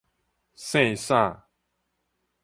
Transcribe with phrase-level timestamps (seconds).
[0.55, 1.47] 姓啥